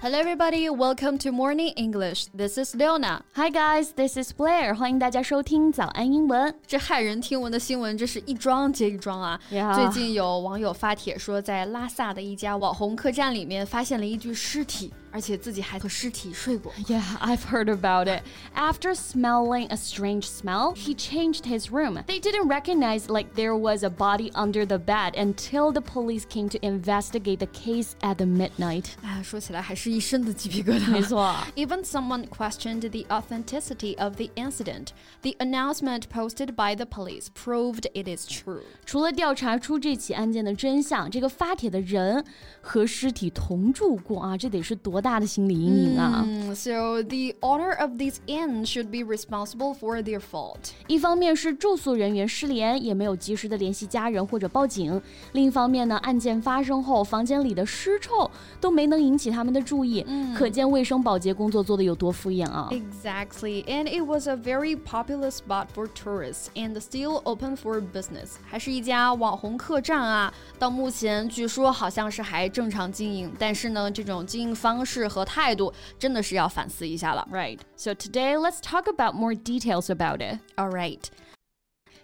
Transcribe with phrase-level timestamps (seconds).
[0.00, 0.70] Hello, everybody.
[0.70, 2.26] Welcome to Morning English.
[2.26, 3.24] This is Leona.
[3.34, 3.92] Hi, guys.
[3.96, 4.72] This is Blair.
[4.72, 6.54] 欢迎大家收听早安英文。
[6.68, 9.40] 这骇人听闻的新闻，这是一桩接一桩啊！
[9.50, 14.92] 最近有网友发帖说，在拉萨的一家网红客栈里面发现了一具尸体。
[15.17, 16.73] 而且自己还和尸体睡过。
[16.87, 18.23] Yeah, I've heard about it.
[18.55, 22.03] After smelling a strange smell, he changed his room.
[22.07, 26.49] They didn't recognize like there was a body under the bed until the police came
[26.49, 28.85] to investigate the case at the midnight.
[29.03, 30.89] 啊，说起来还是一身的鸡皮疙瘩。
[30.89, 31.35] 没错。
[31.55, 34.87] Even someone questioned the authenticity of the incident.
[35.21, 38.63] The announcement posted by the police proved it is true.
[38.85, 42.25] 除了调查出这起案件的真相，这个发帖的人
[42.61, 44.93] 和尸体同住过啊，这得是多。
[44.93, 46.23] 多 大的心理阴影啊！
[46.25, 50.71] 嗯，So the owner of these inns should be responsible for their fault。
[50.87, 54.99] 一方面是住宿人员失联，也没有及时的联系家人或者报警；
[55.33, 62.69] 另一方面呢，案件发生后，房间里的尸臭都没能引起他们的注意，可见卫生保洁工作做的有多敷衍啊！
[62.71, 68.35] Exactly, and it was a very popular spot for tourists and still open for business。
[68.45, 75.08] 还是一家网红客栈啊， 到目前据说好像是还正常经营，但是呢，这种经营方式。
[75.08, 77.26] 和态度，真的是要反思一下了。
[77.32, 77.58] Right.
[77.76, 80.38] So today let's talk about more details about it.
[80.56, 81.00] All right.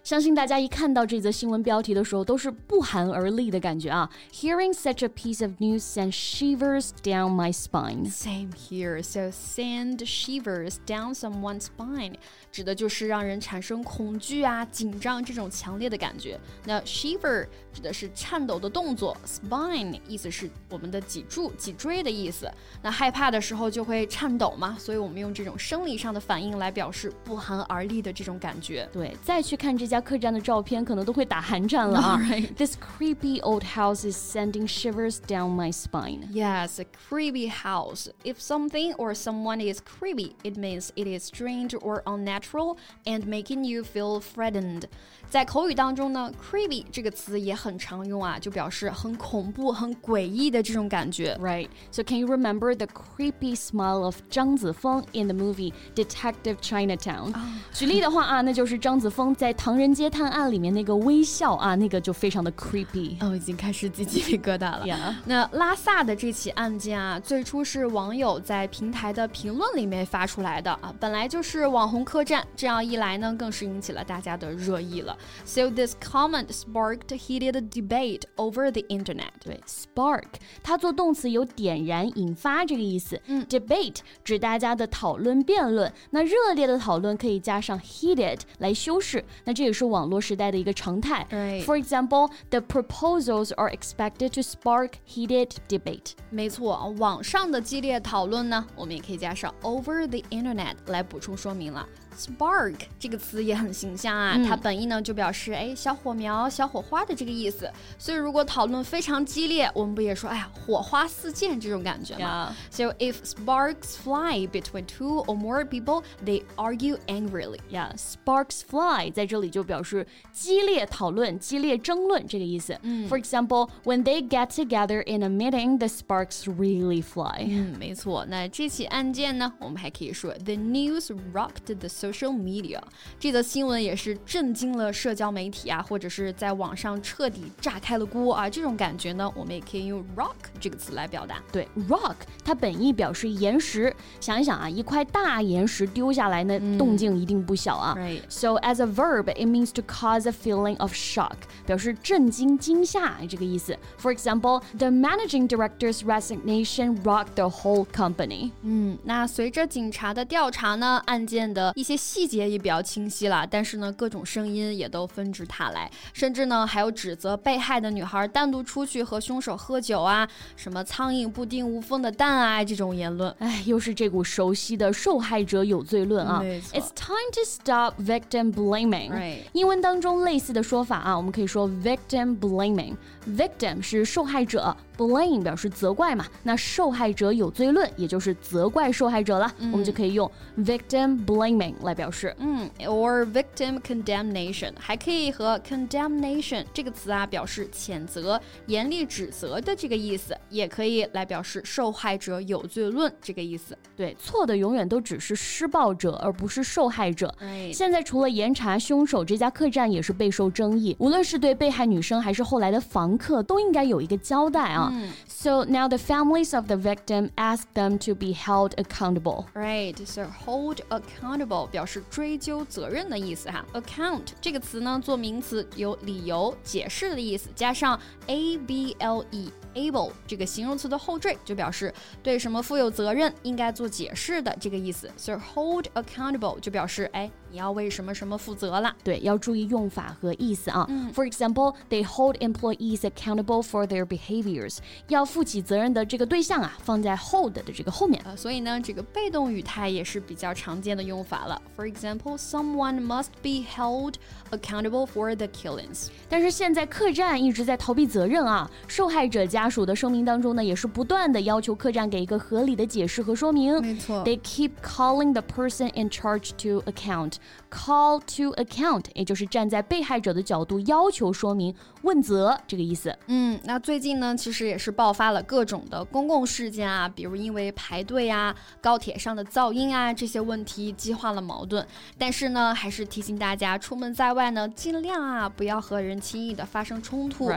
[0.05, 4.07] 相信大家一看到这则新闻标题的时候，都是不寒而栗的感觉啊。
[4.31, 8.11] Hearing such a piece of news sends shivers down my spine.
[8.11, 9.01] Same here.
[9.01, 12.13] So send shivers down someone's spine，
[12.51, 16.39] 指的就是让人产生恐惧啊、紧张这种强烈的感觉。
[16.65, 22.47] 那 shiver 指的是颤抖的动作，spine 意思是我们的脊柱、脊椎的意思。
[22.83, 28.87] 那害怕的时候就会颤抖嘛，所以我们用这种生理上的反应来表示不寒而栗的这种感觉。
[28.93, 29.94] 对，再去看这家。
[29.94, 32.20] 家客栈的照片，可能都会打寒战了啊。
[32.56, 36.28] This creepy old house is sending shivers down my spine.
[36.32, 38.08] Yes, a creepy house.
[38.24, 43.64] If something or someone is creepy, it means it is strange or unnatural and making
[43.64, 44.84] you feel frightened.
[45.28, 51.36] 在口语当中呢，creepy 这个词也很常用啊，就表示很恐怖、很诡异的这种感觉。
[51.40, 51.68] Right.
[51.92, 57.34] So can you remember the creepy smile of 张子枫 in the movie Detective Chinatown？、Oh.
[57.72, 63.15] 举例的话啊，那就是张子枫在《唐人 》街探案》里面那个微笑啊，那个就非常的 creepy。
[63.19, 65.15] 哦，已经开始鸡鸡皮疙瘩了。
[65.25, 75.17] 那拉萨的这起案件啊，最初是网友在平台的评论里面发出来的啊，本来就是网红客栈，这样一来呢，更是引起了大家的热议了。
[75.45, 79.29] So this comment sparked heated debate over the internet.
[79.43, 80.25] 对，spark
[80.63, 83.21] 它做动词有点燃、引发这个意思。
[83.27, 85.91] 嗯，debate 指大家的讨论、辩论。
[86.11, 89.23] 那热烈的讨论可以加上 heated 来修饰。
[89.43, 91.26] 那这也是网络时代的一个常态。
[91.64, 96.12] For example, the proposals are expected to spark heated debate.
[96.30, 101.86] 没错，网上的激烈讨论呢，我们也可以加上 over the internet 来补充说明了。
[102.18, 107.70] Spark 这个词也很形象啊，它本意呢就表示哎小火苗、小火花的这个意思。
[107.98, 112.54] 所以如果讨论非常激烈，我们不也说哎呀火花四溅这种感觉吗？
[112.70, 117.60] So if sparks fly between two or more people, they argue angrily.
[117.70, 122.76] Yeah, sparks fly 在这里就 表示激烈讨论、激烈争论这个意思。
[123.08, 127.46] For example, when they get together in a meeting, the sparks really fly.
[127.48, 128.26] 嗯，没错。
[128.28, 132.80] 那这起案件呢，我们还可以说 the news rocked the social media，
[133.18, 141.42] 这则新闻也是震惊了社交媒体啊，或者是在网上彻底炸开了锅啊，这种感觉呢，我们也可以用 rock 这个词来表达。
[141.52, 147.94] 对，rock 它本意表示岩石，想一想啊，一块大岩石丢下来，那动静一定不小啊。
[147.96, 148.22] Right.
[148.28, 151.34] So as a verb, it means to cause a feeling of shock，
[151.66, 153.76] 表示震惊、惊吓这个意思。
[154.00, 158.50] For example, the managing director's resignation rocked the whole company。
[158.62, 173.34] 嗯，那随着警察的调查呢，案件的一些细节也比较清晰了，但是呢，各种声音也都纷至沓来，甚至呢，还有指责被害的女孩单独出去和凶手喝酒啊，什么苍蝇不叮无缝的蛋啊这种言论。
[173.38, 176.40] 哎，又是这股熟悉的受害者有罪论啊。
[176.72, 179.33] It's time to stop victim blaming。
[179.53, 182.95] 英文当中类似的说法啊，我们可以说 victim blaming。
[183.27, 191.73] Victim 是受害者，blame 表示责怪嘛，那受害者有罪论也就是责怪受害者了，我们就可以用 victim blaming。
[191.83, 203.77] 来表示，嗯，or victim condemnation，还可以和 condemnation 这个词啊表示谴责、严厉指责的这个意思，也可以来表示受害者有罪论这个意思。
[203.95, 207.33] 对，错的永远都只是施暴者，而不是受害者。
[207.73, 210.95] 现在除了严查凶手，这家客栈也是备受争议。
[210.99, 214.84] 无论是对被害女生还是后来的房客，都应该有一个交代啊。
[214.84, 214.92] 啊。
[215.26, 219.46] So now the families of the victim ask them to be held accountable.
[219.54, 223.64] Right, so hold accountable 表示追究责任的意思哈。
[223.72, 231.94] Account 这个词呢，做名词有理由、解释的意思，加上 a b l e。able 这个形容词的后缀就表示
[232.24, 235.08] 对什么负有责任，应该做解释的这个意思。
[235.16, 238.94] 所以 hold accountable 就表示哎， 你要为什么什么负责了。
[239.02, 240.86] 对，要注意用法和意思啊。
[240.88, 244.78] 嗯、For example, they hold employees accountable for their behaviors。
[245.08, 248.22] 要负起责任的这个对象啊，放在 hold 的这个后面。
[248.24, 251.60] 呃，所以呢，这个被动语态也是比较常见的用法了。
[251.76, 254.14] For example, someone must be held
[254.52, 256.06] accountable for the killings。
[256.28, 263.80] 但是现在客栈一直在逃避责任啊，受害者家属的声明当中呢，也是不断的要求客栈给一个合理的解释和说明。
[263.82, 267.34] 没错，They keep calling the person in charge to account.
[267.70, 273.16] Call to account，也就是站在被害者的角度要求说明、问责这个意思。
[273.26, 281.86] 嗯，那最近呢，其实也是爆发了各种的公共事件啊，比如因为排队啊、高铁上的噪音啊这些问题激化了矛盾。
[282.18, 287.50] 但是呢，还是提醒大家，出门在外呢，尽量啊不要和人轻易的发生冲突。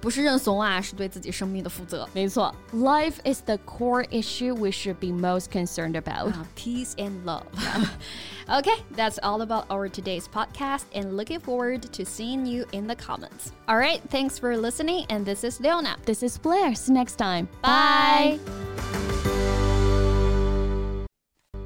[0.00, 2.08] 不是认怂啊，是对自己生命的负责。
[2.12, 6.32] 没错，Life is the core issue we should be most concerned about.
[6.56, 7.42] Peace and love.
[8.46, 12.94] Okay, that's all about our today's podcast and looking forward to seeing you in the
[12.94, 13.52] comments.
[13.68, 15.96] All right, thanks for listening, and this is Leona.
[16.04, 16.74] This is Blair.
[16.74, 17.48] See you next time.
[17.62, 18.38] Bye.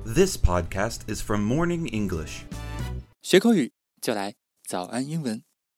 [0.04, 2.44] This podcast is from Morning English.
[3.22, 5.42] 学口语就来早安英文。